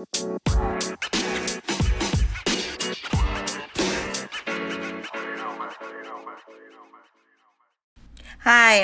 [0.00, 0.06] Hi,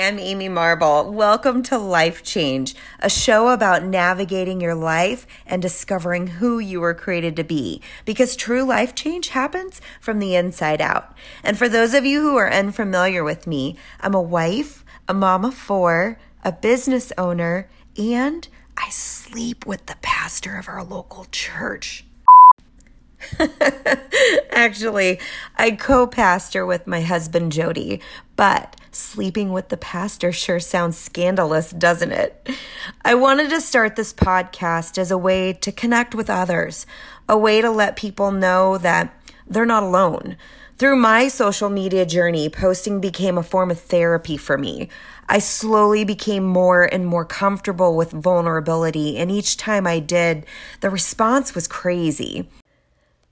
[0.07, 1.11] I'm Amy Marble.
[1.11, 6.93] Welcome to Life Change, a show about navigating your life and discovering who you were
[6.93, 7.81] created to be.
[8.05, 11.17] Because true life change happens from the inside out.
[11.43, 15.45] And for those of you who are unfamiliar with me, I'm a wife, a mom
[15.45, 18.47] of four, a business owner, and
[18.77, 22.05] I sleep with the pastor of our local church.
[24.51, 25.19] Actually,
[25.55, 27.99] I co pastor with my husband Jody,
[28.35, 32.49] but sleeping with the pastor sure sounds scandalous, doesn't it?
[33.03, 36.85] I wanted to start this podcast as a way to connect with others,
[37.27, 39.13] a way to let people know that
[39.47, 40.37] they're not alone.
[40.77, 44.89] Through my social media journey, posting became a form of therapy for me.
[45.27, 50.45] I slowly became more and more comfortable with vulnerability, and each time I did,
[50.81, 52.47] the response was crazy.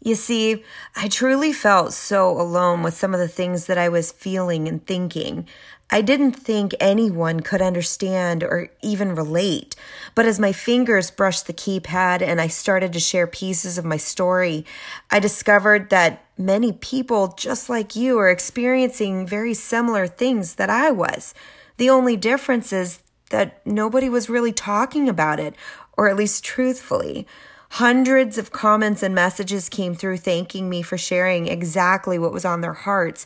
[0.02, 0.64] You see,
[0.96, 4.86] I truly felt so alone with some of the things that I was feeling and
[4.86, 5.48] thinking.
[5.92, 9.76] I didn't think anyone could understand or even relate.
[10.16, 13.98] But as my fingers brushed the keypad and I started to share pieces of my
[13.98, 14.66] story,
[15.12, 20.92] I discovered that many people just like you are experiencing very similar things that I
[20.92, 21.34] was.
[21.78, 25.56] The only difference is that nobody was really talking about it,
[25.98, 27.28] or at least truthfully.
[27.72, 32.62] Hundreds of comments and messages came through thanking me for sharing exactly what was on
[32.62, 33.26] their hearts,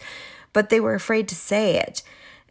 [0.54, 2.02] but they were afraid to say it.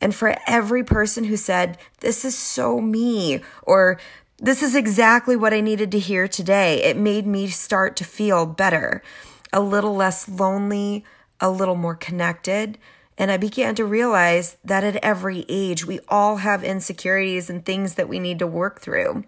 [0.01, 3.99] And for every person who said, This is so me, or
[4.37, 8.47] This is exactly what I needed to hear today, it made me start to feel
[8.47, 9.03] better,
[9.53, 11.05] a little less lonely,
[11.41, 12.79] a little more connected.
[13.17, 17.95] And I began to realize that at every age, we all have insecurities and things
[17.95, 19.25] that we need to work through.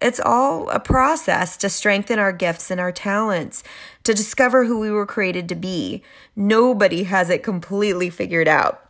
[0.00, 3.62] It's all a process to strengthen our gifts and our talents,
[4.04, 6.02] to discover who we were created to be.
[6.34, 8.89] Nobody has it completely figured out.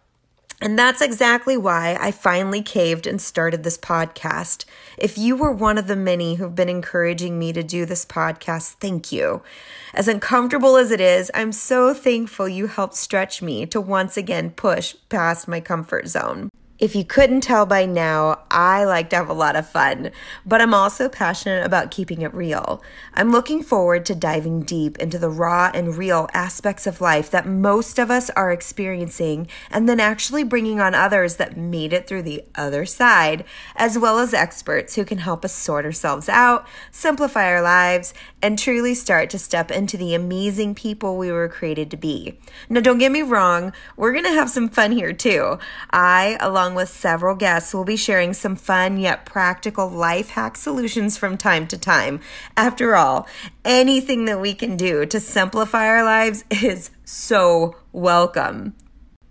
[0.60, 4.66] And that's exactly why I finally caved and started this podcast.
[4.98, 8.74] If you were one of the many who've been encouraging me to do this podcast,
[8.74, 9.42] thank you.
[9.94, 14.50] As uncomfortable as it is, I'm so thankful you helped stretch me to once again
[14.50, 16.50] push past my comfort zone.
[16.80, 20.12] If you couldn't tell by now, I like to have a lot of fun,
[20.46, 22.82] but I'm also passionate about keeping it real.
[23.12, 27.46] I'm looking forward to diving deep into the raw and real aspects of life that
[27.46, 32.22] most of us are experiencing, and then actually bringing on others that made it through
[32.22, 33.44] the other side,
[33.76, 38.58] as well as experts who can help us sort ourselves out, simplify our lives, and
[38.58, 42.38] truly start to step into the amazing people we were created to be.
[42.70, 45.58] Now, don't get me wrong, we're gonna have some fun here too.
[45.90, 50.56] I, along along with several guests, will be sharing some fun yet practical life hack
[50.56, 52.20] solutions from time to time.
[52.56, 53.26] After all,
[53.64, 58.74] anything that we can do to simplify our lives is so welcome.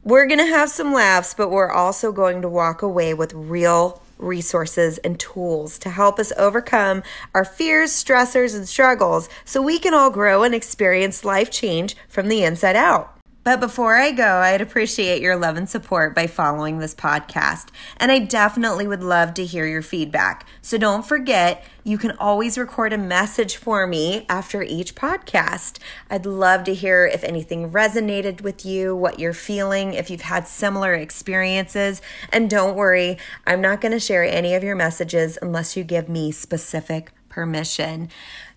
[0.04, 4.02] We're going to have some laughs, but we're also going to walk away with real
[4.18, 9.94] resources and tools to help us overcome our fears, stressors, and struggles so we can
[9.94, 13.19] all grow and experience life change from the inside out.
[13.50, 17.70] But before I go, I'd appreciate your love and support by following this podcast.
[17.98, 20.46] And I definitely would love to hear your feedback.
[20.62, 25.80] So don't forget, you can always record a message for me after each podcast.
[26.12, 30.48] I'd love to hear if anything resonated with you, what you're feeling, if you've had
[30.48, 32.04] similar experiences.
[32.32, 33.18] And don't worry,
[33.48, 38.10] I'm not going to share any of your messages unless you give me specific permission.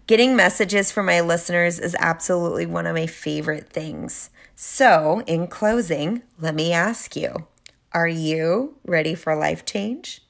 [0.06, 4.28] Getting messages from my listeners is absolutely one of my favorite things.
[4.64, 7.48] So, in closing, let me ask you
[7.90, 10.22] are you ready for life change?